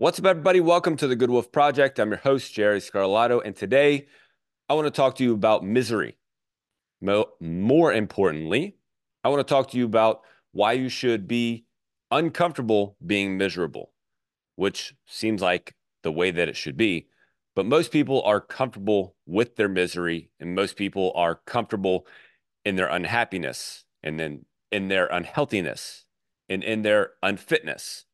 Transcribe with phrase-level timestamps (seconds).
[0.00, 0.60] What's up, everybody?
[0.60, 2.00] Welcome to the Good Wolf Project.
[2.00, 4.06] I'm your host, Jerry Scarlato, and today
[4.66, 6.16] I want to talk to you about misery.
[7.02, 8.78] More importantly,
[9.22, 11.66] I want to talk to you about why you should be
[12.10, 13.92] uncomfortable being miserable,
[14.56, 17.08] which seems like the way that it should be.
[17.54, 22.06] But most people are comfortable with their misery, and most people are comfortable
[22.64, 26.06] in their unhappiness and then in their unhealthiness
[26.48, 28.06] and in their unfitness.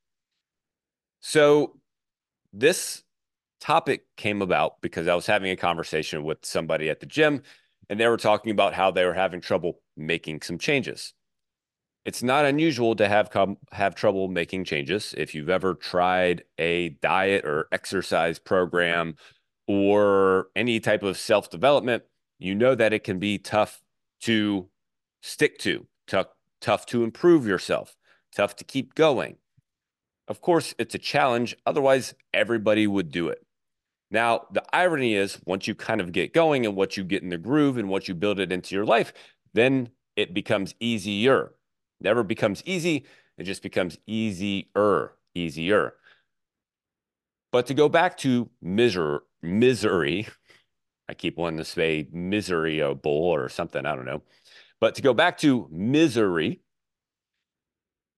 [1.29, 1.80] So,
[2.52, 3.02] this
[3.60, 7.42] topic came about because I was having a conversation with somebody at the gym,
[7.91, 11.14] and they were talking about how they were having trouble making some changes.
[12.05, 15.16] It's not unusual to have come have trouble making changes.
[15.19, 19.16] If you've ever tried a diet or exercise program
[19.66, 22.05] or any type of self development,
[22.38, 23.83] you know that it can be tough
[24.20, 24.69] to
[25.22, 26.28] stick to, tough,
[26.61, 27.97] tough to improve yourself,
[28.33, 29.38] tough to keep going.
[30.28, 31.56] Of course, it's a challenge.
[31.66, 33.44] Otherwise, everybody would do it.
[34.10, 37.28] Now, the irony is once you kind of get going and what you get in
[37.28, 39.12] the groove and once you build it into your life,
[39.52, 41.52] then it becomes easier.
[42.00, 43.05] Never becomes easy.
[43.38, 45.94] It just becomes easier, easier.
[47.52, 50.28] But to go back to miser- misery,
[51.08, 54.22] I keep wanting to say miserable or something, I don't know.
[54.80, 56.61] But to go back to misery,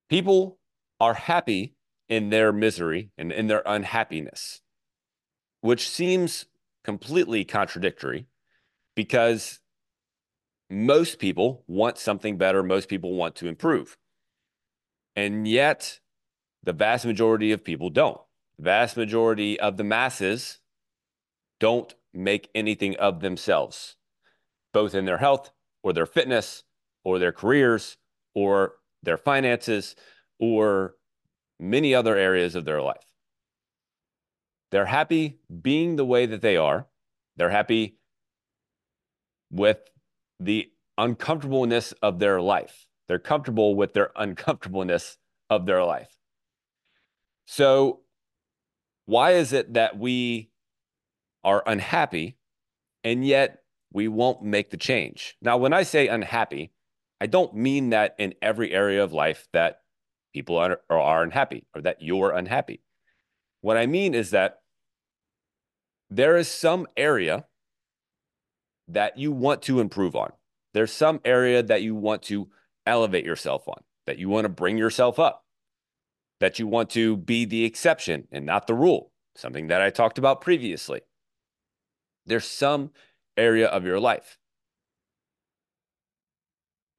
[0.09, 0.59] people
[1.01, 1.77] are happy
[2.09, 4.61] in their misery and in their unhappiness,
[5.61, 6.47] which seems
[6.85, 8.27] completely contradictory
[8.95, 9.61] because
[10.71, 12.63] most people want something better.
[12.63, 13.97] Most people want to improve.
[15.17, 16.01] And yet,
[16.63, 18.21] the vast majority of people don't.
[18.59, 20.61] The vast majority of the masses
[21.61, 23.97] don't make anything of themselves,
[24.73, 25.51] both in their health
[25.83, 26.65] or their fitness
[27.05, 27.97] or their careers
[28.35, 29.97] or their finances
[30.39, 30.95] or
[31.59, 33.05] many other areas of their life.
[34.71, 36.87] They're happy being the way that they are.
[37.37, 37.99] They're happy
[39.51, 39.79] with
[40.41, 42.87] the uncomfortableness of their life.
[43.07, 45.17] They're comfortable with their uncomfortableness
[45.49, 46.19] of their life.
[47.47, 48.01] So,
[49.07, 50.51] why is it that we
[51.43, 52.37] are unhappy
[53.03, 55.37] and yet we won't make the change?
[55.41, 56.73] Now, when I say unhappy,
[57.21, 59.81] I don't mean that in every area of life that
[60.33, 62.83] people are, are unhappy or that you're unhappy.
[63.61, 64.61] What I mean is that
[66.11, 67.47] there is some area
[68.89, 70.33] that you want to improve on.
[70.75, 72.49] There's some area that you want to
[72.87, 75.45] elevate yourself on, that you want to bring yourself up,
[76.41, 80.19] that you want to be the exception and not the rule, something that I talked
[80.19, 81.01] about previously.
[82.25, 82.91] There's some
[83.37, 84.39] area of your life.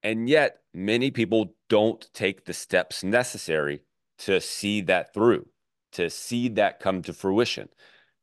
[0.03, 3.81] And yet, many people don't take the steps necessary
[4.19, 5.47] to see that through,
[5.93, 7.69] to see that come to fruition,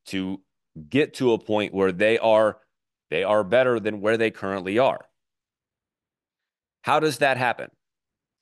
[0.06, 0.40] to
[0.88, 2.58] get to a point where they are
[3.10, 5.06] they are better than where they currently are.
[6.82, 7.70] How does that happen?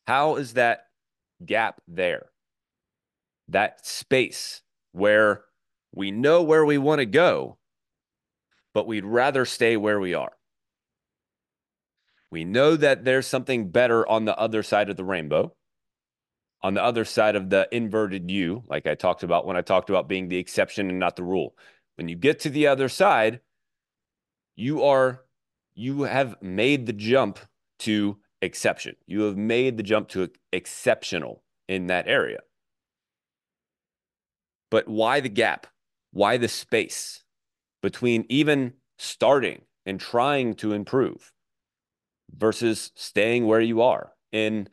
[0.06, 0.86] How is that
[1.44, 2.26] gap there?
[3.48, 4.62] That space
[4.92, 5.44] where
[5.94, 7.58] we know where we want to go,
[8.72, 10.32] but we'd rather stay where we are.
[12.34, 15.54] We know that there's something better on the other side of the rainbow,
[16.64, 19.88] on the other side of the inverted U, like I talked about when I talked
[19.88, 21.54] about being the exception and not the rule.
[21.94, 23.38] When you get to the other side,
[24.56, 25.22] you are
[25.76, 27.38] you have made the jump
[27.78, 28.96] to exception.
[29.06, 32.40] You have made the jump to exceptional in that area.
[34.72, 35.68] But why the gap?
[36.10, 37.22] Why the space
[37.80, 41.32] between even starting and trying to improve
[42.30, 44.68] versus staying where you are in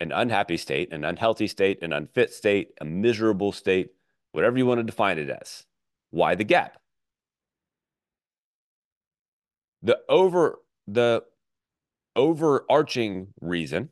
[0.00, 3.90] an unhappy state, an unhealthy state, an unfit state, a miserable state,
[4.32, 5.64] whatever you want to define it as?
[6.10, 6.78] Why the gap?
[9.82, 11.24] The over the
[12.16, 13.90] overarching reason,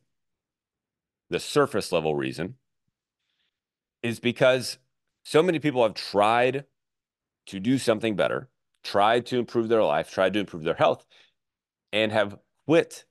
[1.31, 2.55] the surface level reason,
[4.03, 4.79] is because
[5.25, 6.65] so many people have tried
[7.47, 8.49] to do something better,
[8.85, 11.05] tried to improve their life, tried to improve their health,
[11.93, 13.05] and have quit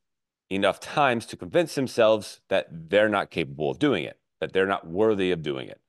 [0.50, 4.88] enough times to convince themselves that they're not capable of doing it, that they're not
[4.88, 5.82] worthy of doing it,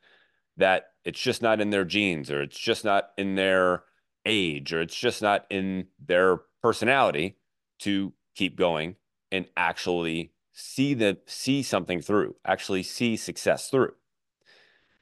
[0.57, 3.85] that it's just not in their genes or it's just not in their
[4.25, 7.37] age or it's just not in their personality
[7.81, 8.95] to keep going
[9.33, 13.93] and actually see the see something through, actually see success through.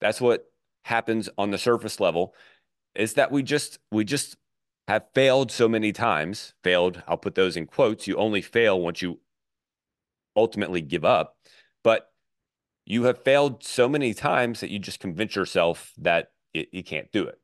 [0.00, 0.50] That's what
[0.84, 2.34] happens on the surface level
[2.94, 4.36] is that we just we just
[4.88, 6.54] have failed so many times.
[6.62, 8.06] Failed, I'll put those in quotes.
[8.06, 9.20] You only fail once you
[10.36, 11.36] ultimately give up.
[11.82, 12.10] But
[12.86, 17.10] you have failed so many times that you just convince yourself that you, you can't
[17.12, 17.38] do it.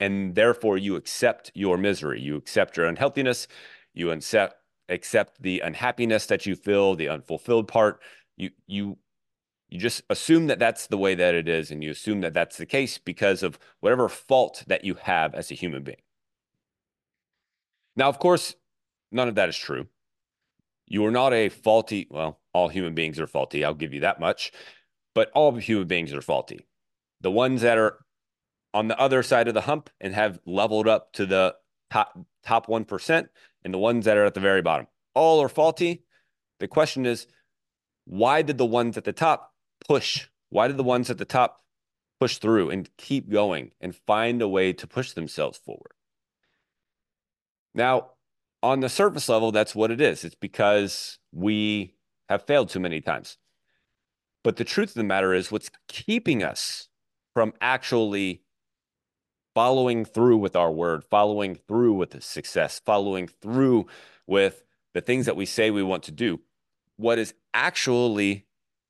[0.00, 3.48] And therefore, you accept your misery, you accept your unhealthiness,
[3.94, 4.56] you accept
[4.88, 8.00] accept the unhappiness that you feel, the unfulfilled part.
[8.36, 8.98] You you
[9.68, 12.56] you just assume that that's the way that it is, and you assume that that's
[12.56, 15.98] the case because of whatever fault that you have as a human being.
[17.98, 18.54] Now, of course,
[19.10, 19.88] none of that is true.
[20.86, 23.64] You are not a faulty, well, all human beings are faulty.
[23.64, 24.52] I'll give you that much.
[25.16, 26.64] But all human beings are faulty.
[27.20, 27.98] The ones that are
[28.72, 31.56] on the other side of the hump and have leveled up to the
[31.90, 33.28] top top 1%
[33.64, 34.86] and the ones that are at the very bottom.
[35.14, 36.04] All are faulty.
[36.60, 37.26] The question is,
[38.04, 39.52] why did the ones at the top
[39.88, 40.28] push?
[40.50, 41.64] Why did the ones at the top
[42.20, 45.94] push through and keep going and find a way to push themselves forward?
[47.74, 48.10] Now,
[48.62, 50.24] on the surface level, that's what it is.
[50.24, 51.94] It's because we
[52.28, 53.38] have failed too many times.
[54.44, 56.88] But the truth of the matter is, what's keeping us
[57.34, 58.42] from actually
[59.54, 63.86] following through with our word, following through with the success, following through
[64.26, 64.64] with
[64.94, 66.40] the things that we say we want to do,
[66.96, 68.46] what is actually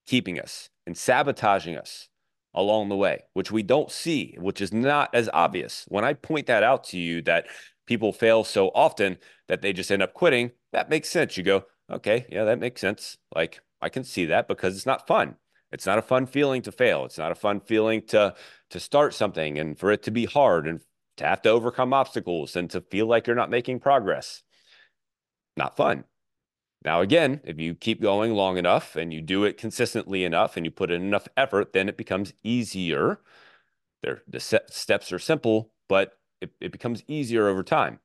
[0.07, 2.09] keeping us and sabotaging us
[2.55, 5.85] along the way, which we don't see, which is not as obvious.
[5.89, 7.47] When I point that out to you that
[7.89, 9.19] people fail so often
[9.49, 11.37] that they just end up quitting, that makes sense.
[11.37, 13.17] You go, okay, yeah, that makes sense.
[13.35, 15.37] Like I can see that because it's not fun.
[15.73, 17.05] It's not a fun feeling to fail.
[17.05, 18.35] It's not a fun feeling to
[18.71, 20.81] to start something and for it to be hard and
[21.17, 24.43] to have to overcome obstacles and to feel like you're not making progress.
[25.57, 26.05] Not fun.
[26.85, 30.65] Now, again, if you keep going long enough and you do it consistently enough and
[30.65, 33.21] you put in enough effort, then it becomes easier.
[34.03, 38.01] There, the steps are simple, but it, it becomes easier over time.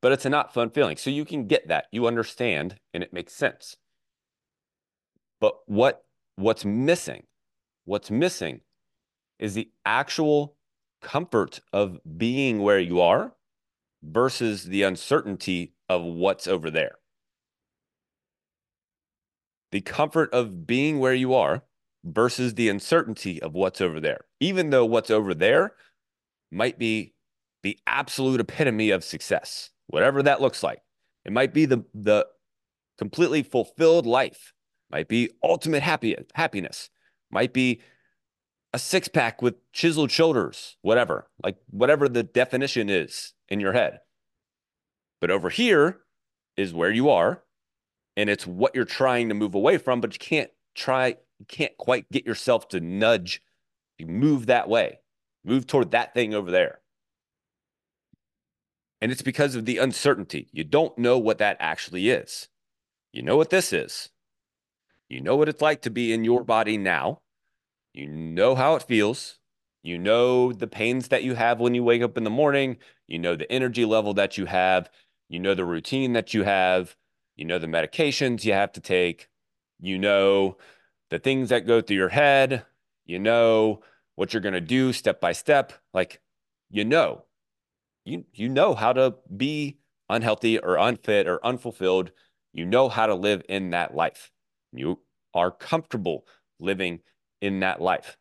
[0.00, 0.96] But it's a not fun feeling.
[0.96, 1.86] So you can get that.
[1.90, 3.76] You understand and it makes sense.
[5.40, 6.04] But what
[6.36, 7.24] what's missing?
[7.84, 8.60] What's missing
[9.38, 10.56] is the actual
[11.00, 13.34] comfort of being where you are
[14.02, 16.96] versus the uncertainty of what's over there.
[19.72, 21.62] The comfort of being where you are
[22.04, 24.20] versus the uncertainty of what's over there.
[24.40, 25.72] Even though what's over there
[26.50, 27.14] might be
[27.62, 30.80] the absolute epitome of success, whatever that looks like.
[31.24, 32.26] It might be the the
[32.96, 34.52] completely fulfilled life,
[34.90, 36.90] might be ultimate happy happiness,
[37.30, 37.80] might be
[38.72, 44.00] a six pack with chiseled shoulders, whatever, like whatever the definition is in your head.
[45.20, 46.00] But over here
[46.56, 47.42] is where you are,
[48.16, 51.76] and it's what you're trying to move away from, but you can't try, you can't
[51.78, 53.42] quite get yourself to nudge,
[53.96, 55.00] you move that way,
[55.48, 56.80] move toward that thing over there.
[59.00, 60.48] And it's because of the uncertainty.
[60.52, 62.48] You don't know what that actually is.
[63.12, 64.10] You know what this is.
[65.08, 67.22] You know what it's like to be in your body now.
[67.94, 69.38] You know how it feels.
[69.82, 72.76] You know the pains that you have when you wake up in the morning.
[73.06, 74.90] You know the energy level that you have.
[75.28, 76.96] You know the routine that you have.
[77.36, 79.28] You know the medications you have to take.
[79.80, 80.58] You know
[81.08, 82.66] the things that go through your head.
[83.06, 83.80] You know
[84.18, 85.72] what you're going to do step by step.
[85.94, 86.20] Like,
[86.70, 87.22] you know,
[88.04, 89.78] you, you know how to be
[90.08, 92.10] unhealthy or unfit or unfulfilled.
[92.52, 94.32] You know how to live in that life.
[94.72, 94.98] You
[95.34, 96.26] are comfortable
[96.58, 96.98] living
[97.40, 98.16] in that life.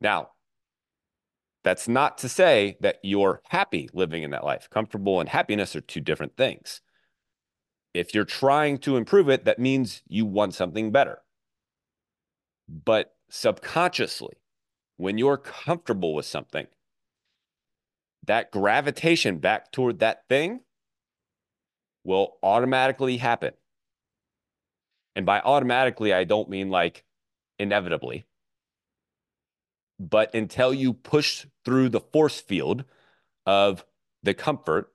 [0.00, 0.30] Now,
[1.64, 4.70] that's not to say that you're happy living in that life.
[4.70, 6.80] Comfortable and happiness are two different things.
[7.92, 11.18] If you're trying to improve it, that means you want something better.
[12.66, 14.38] But subconsciously,
[14.96, 16.66] when you're comfortable with something,
[18.26, 20.60] that gravitation back toward that thing
[22.04, 23.54] will automatically happen.
[25.16, 27.04] And by automatically, I don't mean like
[27.58, 28.24] inevitably.
[30.00, 32.84] But until you push through the force field
[33.46, 33.84] of
[34.22, 34.92] the comfort,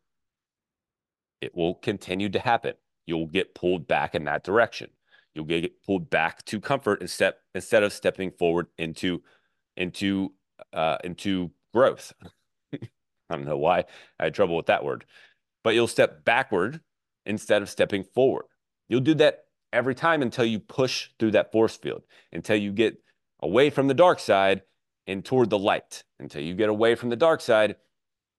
[1.41, 2.73] it will continue to happen.
[3.05, 4.89] You'll get pulled back in that direction.
[5.33, 9.21] You'll get pulled back to comfort instead instead of stepping forward into
[9.79, 10.33] into
[10.73, 12.13] uh, into growth.
[12.73, 13.85] I don't know why
[14.19, 15.05] I had trouble with that word,
[15.63, 16.81] but you'll step backward
[17.25, 18.45] instead of stepping forward.
[18.87, 23.01] You'll do that every time until you push through that force field, until you get
[23.41, 24.63] away from the dark side
[25.07, 27.75] and toward the light, until you get away from the dark side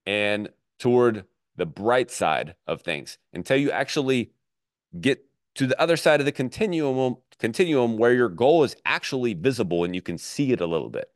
[0.06, 1.24] and toward
[1.56, 4.32] the bright side of things, until you actually
[5.00, 9.82] get to the other side of the continuum continuum where your goal is actually visible
[9.82, 11.10] and you can see it a little bit.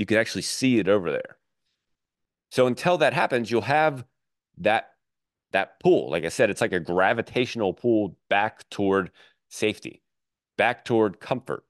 [0.00, 1.36] You can actually see it over there.
[2.50, 4.06] So until that happens, you'll have
[4.56, 4.92] that
[5.52, 6.10] that pull.
[6.10, 9.10] Like I said, it's like a gravitational pull back toward
[9.50, 10.00] safety,
[10.56, 11.64] back toward comfort.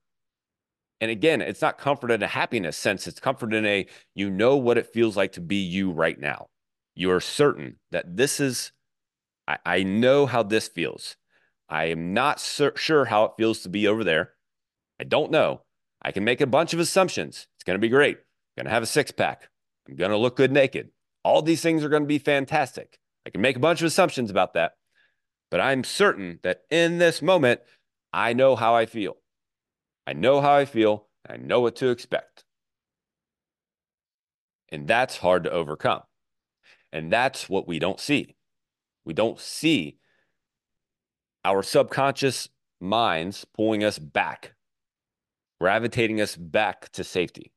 [1.01, 3.09] And again, it's not comfort in a happiness sense.
[3.09, 6.51] It's comfort in a, you know what it feels like to be you right now.
[6.95, 8.71] You're certain that this is,
[9.49, 11.17] I, I know how this feels.
[11.69, 14.35] I am not sur- sure how it feels to be over there.
[15.01, 15.63] I don't know.
[16.01, 17.49] I can make a bunch of assumptions.
[17.61, 18.17] It's going to be great.
[18.17, 19.51] I'm going to have a six pack.
[19.87, 20.93] I'm going to look good naked.
[21.23, 22.99] All these things are going to be fantastic.
[23.27, 24.73] I can make a bunch of assumptions about that.
[25.51, 27.61] But I'm certain that in this moment,
[28.15, 29.19] I know how I feel.
[30.07, 31.09] I know how I feel.
[31.29, 32.45] I know what to expect.
[34.71, 36.03] And that's hard to overcome.
[36.93, 38.37] And that's what we don't see.
[39.05, 39.99] We don't see
[41.45, 42.49] our subconscious
[42.81, 44.55] minds pulling us back,
[45.61, 47.53] gravitating us back to safety,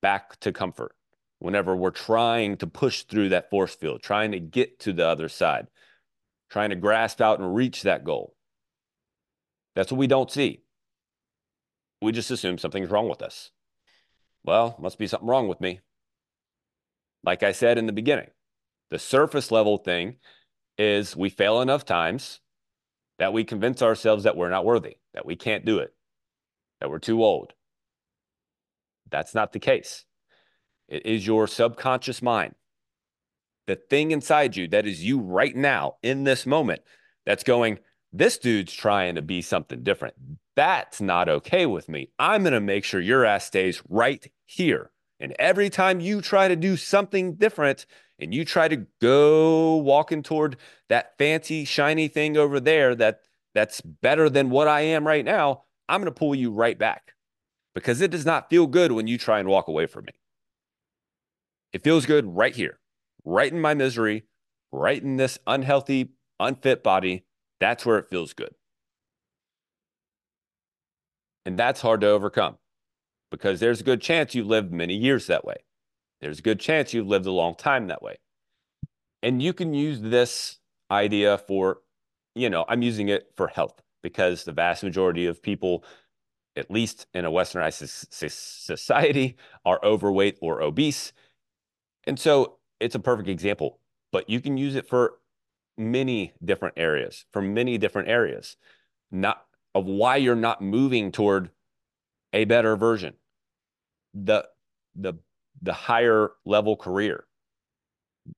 [0.00, 0.94] back to comfort.
[1.38, 5.28] Whenever we're trying to push through that force field, trying to get to the other
[5.28, 5.66] side,
[6.50, 8.34] trying to grasp out and reach that goal.
[9.74, 10.62] That's what we don't see.
[12.00, 13.50] We just assume something's wrong with us.
[14.44, 15.80] Well, must be something wrong with me.
[17.24, 18.30] Like I said in the beginning,
[18.90, 20.16] the surface level thing
[20.78, 22.40] is we fail enough times
[23.18, 25.92] that we convince ourselves that we're not worthy, that we can't do it,
[26.82, 27.52] that we're too old.
[29.08, 30.04] That's not the case.
[30.88, 32.56] It is your subconscious mind,
[33.68, 36.82] the thing inside you that is you right now in this moment
[37.24, 37.78] that's going,
[38.12, 40.14] this dude's trying to be something different.
[40.56, 42.10] That's not okay with me.
[42.18, 44.90] I'm going to make sure your ass stays right here.
[45.20, 47.86] And every time you try to do something different
[48.18, 50.56] and you try to go walking toward
[50.88, 53.20] that fancy shiny thing over there that
[53.54, 57.12] that's better than what I am right now, I'm going to pull you right back
[57.74, 60.12] because it does not feel good when you try and walk away from me.
[61.72, 62.78] It feels good right here,
[63.24, 64.24] right in my misery,
[64.70, 67.24] right in this unhealthy, unfit body.
[67.60, 68.54] That's where it feels good.
[71.44, 72.58] And that's hard to overcome
[73.30, 75.64] because there's a good chance you've lived many years that way.
[76.20, 78.18] There's a good chance you've lived a long time that way.
[79.22, 80.58] And you can use this
[80.90, 81.78] idea for,
[82.34, 85.84] you know, I'm using it for health because the vast majority of people,
[86.56, 91.12] at least in a westernized society, are overweight or obese.
[92.04, 93.78] And so it's a perfect example,
[94.10, 95.14] but you can use it for
[95.78, 98.56] many different areas, for many different areas,
[99.10, 99.44] not
[99.74, 101.50] of why you're not moving toward
[102.32, 103.14] a better version,
[104.14, 104.46] the
[104.94, 105.14] the
[105.60, 107.24] the higher level career,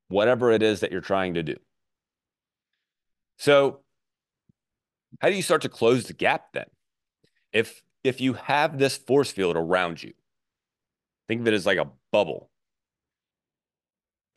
[0.09, 1.57] whatever it is that you're trying to do.
[3.39, 3.81] So,
[5.21, 6.67] how do you start to close the gap then?
[7.53, 10.13] If if you have this force field around you,
[11.29, 12.51] think of it as like a bubble.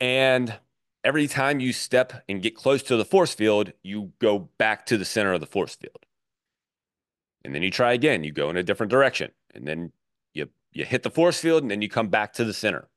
[0.00, 0.58] And
[1.04, 4.96] every time you step and get close to the force field, you go back to
[4.96, 6.06] the center of the force field.
[7.44, 9.32] And then you try again, you go in a different direction.
[9.54, 9.92] And then
[10.32, 12.88] you you hit the force field and then you come back to the center.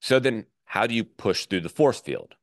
[0.00, 2.34] So then how do you push through the force field?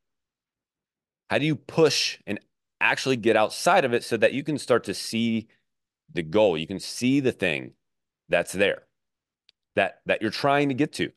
[1.29, 2.39] How do you push and
[2.79, 5.47] actually get outside of it so that you can start to see
[6.13, 6.57] the goal?
[6.57, 7.73] You can see the thing
[8.29, 8.83] that's there
[9.75, 11.11] that that you're trying to get to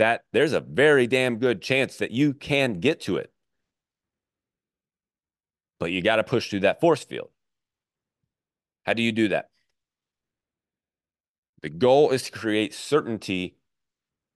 [0.00, 3.30] that there's a very damn good chance that you can get to it.
[5.78, 7.28] But you got to push through that force field.
[8.86, 9.50] How do you do that?
[11.60, 13.56] The goal is to create certainty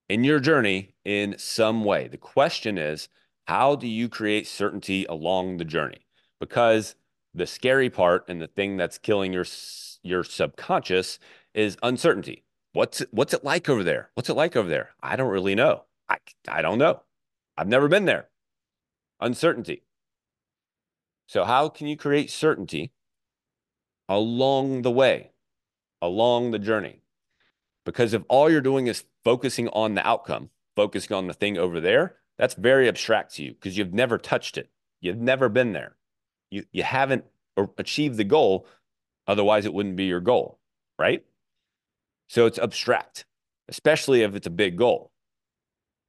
[0.07, 2.07] in your journey in some way.
[2.07, 3.09] The question is,
[3.47, 6.04] how do you create certainty along the journey?
[6.45, 6.95] Because
[7.33, 9.45] the scary part and the thing that's killing your
[10.03, 11.17] your subconscious
[11.55, 12.43] is uncertainty.
[12.71, 14.11] What's what's it like over there?
[14.13, 14.91] What's it like over there?
[15.01, 15.85] I don't really know.
[16.07, 17.01] I I don't know.
[17.57, 18.27] I've never been there.
[19.19, 19.81] Uncertainty.
[21.27, 22.91] So how can you create certainty
[24.07, 25.31] along the way,
[25.99, 27.01] along the journey?
[27.85, 31.79] Because if all you're doing is focusing on the outcome, focusing on the thing over
[31.79, 34.69] there, that's very abstract to you because you've never touched it.
[35.01, 35.95] You've never been there.
[36.51, 37.25] You you haven't
[37.77, 38.67] achieved the goal,
[39.27, 40.59] otherwise it wouldn't be your goal,
[40.99, 41.23] right?
[42.29, 43.25] So it's abstract,
[43.67, 45.11] especially if it's a big goal,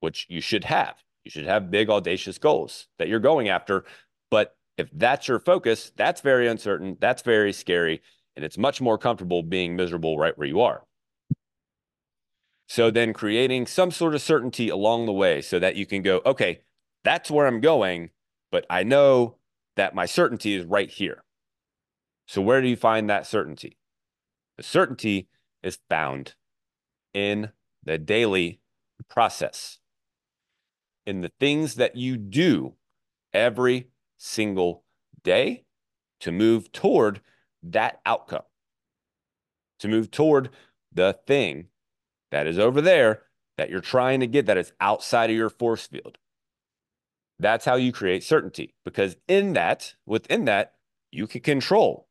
[0.01, 0.97] which you should have.
[1.25, 3.85] You should have big, audacious goals that you're going after.
[4.31, 6.97] But if that's your focus, that's very uncertain.
[7.01, 8.03] That's very scary.
[8.37, 10.85] And it's much more comfortable being miserable right where you are.
[12.69, 16.21] So then creating some sort of certainty along the way so that you can go,
[16.27, 16.61] okay,
[17.05, 18.11] that's where I'm going,
[18.51, 19.37] but I know
[19.77, 21.23] that my certainty is right here.
[22.27, 23.79] So where do you find that certainty?
[24.57, 25.29] The certainty
[25.63, 26.35] is found
[27.15, 27.53] in
[27.85, 28.61] the daily
[29.09, 29.79] process,
[31.07, 32.75] in the things that you do
[33.33, 34.85] every single
[35.23, 35.65] day
[36.21, 37.21] to move toward
[37.63, 38.43] that outcome.
[39.79, 40.51] to move toward
[40.93, 41.69] the thing
[42.31, 43.23] that is over there
[43.57, 46.19] that you're trying to get that is outside of your force field.
[47.39, 50.75] That's how you create certainty because in that, within that,
[51.11, 52.09] you can control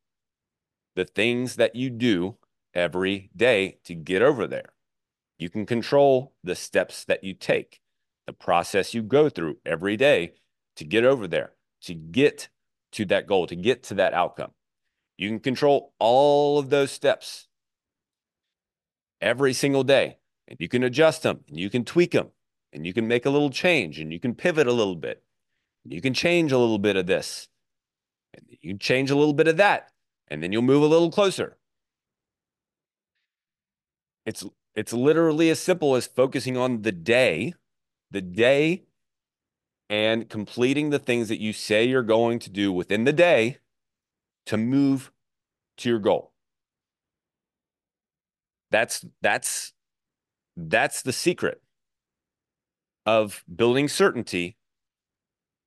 [0.94, 2.36] the things that you do
[2.74, 4.70] every day to get over there.
[5.38, 7.80] You can control the steps that you take,
[8.26, 10.34] the process you go through every day
[10.76, 11.52] to get over there,
[11.82, 12.48] to get
[12.92, 14.52] to that goal, to get to that outcome.
[15.18, 17.48] You can control all of those steps
[19.20, 22.30] every single day, and you can adjust them, and you can tweak them,
[22.72, 25.22] and you can make a little change, and you can pivot a little bit.
[25.84, 27.48] You can change a little bit of this,
[28.34, 29.92] and you change a little bit of that,
[30.28, 31.56] and then you'll move a little closer.
[34.24, 34.44] It's
[34.74, 37.54] it's literally as simple as focusing on the day,
[38.10, 38.82] the day
[39.88, 43.58] and completing the things that you say you're going to do within the day
[44.46, 45.12] to move
[45.76, 46.32] to your goal.
[48.70, 49.72] That's that's
[50.56, 51.62] that's the secret
[53.06, 54.56] of building certainty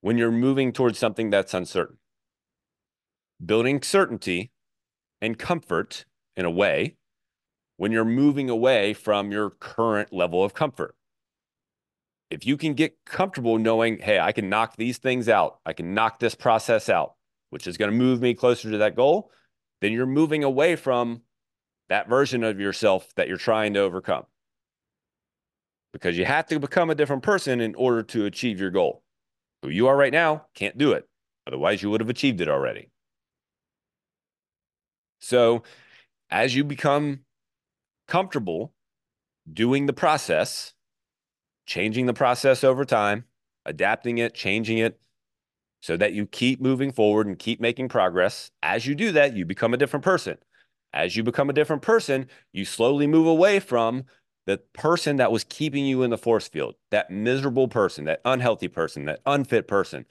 [0.02, 1.98] when you're moving towards something that's uncertain.
[3.44, 4.52] Building certainty
[5.22, 6.06] and comfort
[6.36, 6.98] in a way
[7.78, 10.96] when you're moving away from your current level of comfort.
[12.30, 15.94] If you can get comfortable knowing, hey, I can knock these things out, I can
[15.94, 17.16] knock this process out,
[17.50, 19.32] which is going to move me closer to that goal,
[19.82, 21.22] then you're moving away from
[21.88, 24.26] that version of yourself that you're trying to overcome.
[25.92, 29.04] Because you have to become a different person in order to achieve your goal.
[29.64, 31.08] Who you are right now can't do it.
[31.48, 32.90] Otherwise, you would have achieved it already.
[35.20, 35.64] So,
[36.30, 37.22] as you become
[38.08, 38.74] comfortable
[39.52, 40.74] doing the process,
[41.66, 43.26] changing the process over time,
[43.66, 45.00] adapting it, changing it,
[45.82, 48.52] so that you keep moving forward and keep making progress.
[48.62, 50.38] As you do that, you become a different person.
[50.94, 54.06] As you become a different person, you slowly move away from
[54.50, 58.68] the person that was keeping you in the force field, that miserable person, that unhealthy
[58.68, 60.08] person, that unfit person,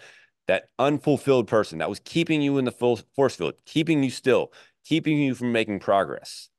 [0.47, 4.53] that unfulfilled person that was keeping you in the full force field, keeping you still,
[4.85, 6.51] keeping you from making progress.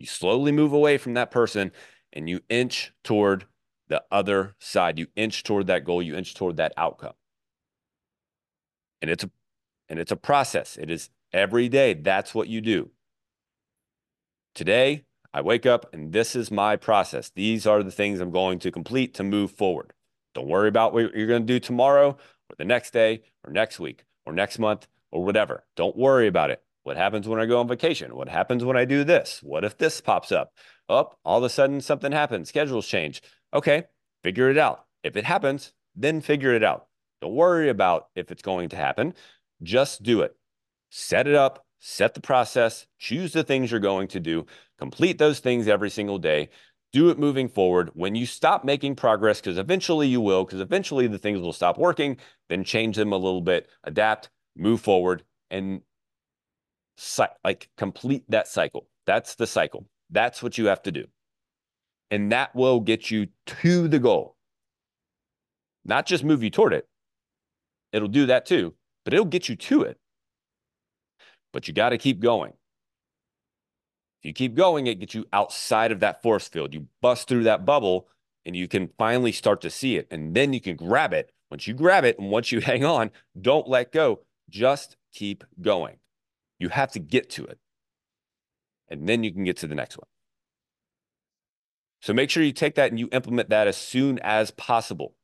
[0.00, 1.70] You slowly move away from that person
[2.12, 3.44] and you inch toward
[3.86, 4.98] the other side.
[4.98, 7.14] You inch toward that goal, you inch toward that outcome.
[9.00, 9.30] And it's a
[9.88, 10.76] and it's a process.
[10.76, 11.94] It is every day.
[11.94, 12.90] That's what you do.
[14.56, 17.32] Today, I wake up and this is my process.
[17.34, 19.92] These are the things I'm going to complete to move forward.
[20.32, 23.80] Don't worry about what you're going to do tomorrow or the next day or next
[23.80, 25.64] week or next month or whatever.
[25.74, 26.62] Don't worry about it.
[26.84, 28.14] What happens when I go on vacation?
[28.14, 29.40] What happens when I do this?
[29.42, 30.52] What if this pops up?
[30.88, 33.20] Up, oh, all of a sudden something happens, schedules change.
[33.52, 33.84] Okay,
[34.22, 34.84] figure it out.
[35.02, 36.86] If it happens, then figure it out.
[37.20, 39.14] Don't worry about if it's going to happen.
[39.62, 40.36] Just do it.
[40.90, 44.46] Set it up, set the process, choose the things you're going to do,
[44.78, 46.48] complete those things every single day,
[46.94, 47.90] do it moving forward.
[47.92, 51.76] When you stop making progress, because eventually you will, because eventually the things will stop
[51.76, 52.16] working,
[52.48, 55.82] then change them a little bit, adapt, move forward, and
[57.44, 58.88] like complete that cycle.
[59.04, 59.86] That's the cycle.
[60.08, 61.04] That's what you have to do.
[62.10, 63.26] And that will get you
[63.60, 64.36] to the goal.
[65.84, 66.88] Not just move you toward it.
[67.92, 68.72] It'll do that too,
[69.04, 69.98] but it'll get you to it
[71.54, 72.50] but you got to keep going.
[74.20, 76.74] If you keep going, it gets you outside of that force field.
[76.74, 78.08] You bust through that bubble
[78.44, 80.08] and you can finally start to see it.
[80.10, 81.30] And then you can grab it.
[81.50, 84.20] Once you grab it and once you hang on, don't let go.
[84.50, 85.98] Just keep going.
[86.58, 87.58] You have to get to it.
[88.88, 90.08] And then you can get to the next one.
[92.02, 95.14] So make sure you take that and you implement that as soon as possible.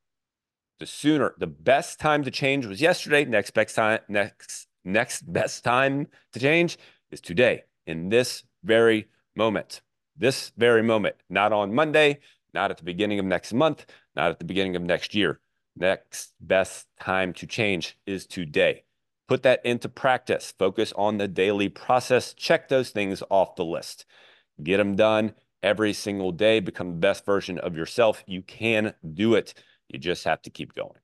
[0.78, 3.24] The sooner, the best time to change was yesterday.
[3.24, 6.78] Next best time, next next best time to change
[7.10, 9.82] is today, in this very moment.
[10.16, 12.18] This very moment, not on Monday,
[12.52, 15.40] not at the beginning of next month, not at the beginning of next year.
[15.76, 18.84] Next best time to change is today.
[19.28, 20.52] Put that into practice.
[20.58, 22.34] Focus on the daily process.
[22.34, 24.04] Check those things off the list.
[24.62, 26.60] Get them done every single day.
[26.60, 28.24] Become the best version of yourself.
[28.26, 29.54] You can do it.
[29.88, 30.98] You just have to keep going.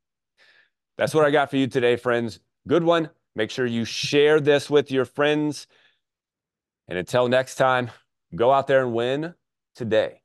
[0.98, 2.40] That's what I got for you today, friends.
[2.66, 3.10] Good one.
[3.36, 5.66] Make sure you share this with your friends.
[6.88, 7.90] And until next time,
[8.34, 9.34] go out there and win
[9.74, 10.22] today.